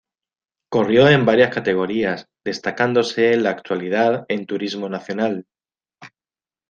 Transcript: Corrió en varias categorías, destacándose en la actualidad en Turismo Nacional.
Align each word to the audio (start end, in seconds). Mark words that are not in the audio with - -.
Corrió 0.71 1.07
en 1.09 1.27
varias 1.27 1.53
categorías, 1.53 2.25
destacándose 2.43 3.33
en 3.33 3.43
la 3.43 3.51
actualidad 3.51 4.25
en 4.29 4.47
Turismo 4.47 4.89
Nacional. 4.89 5.45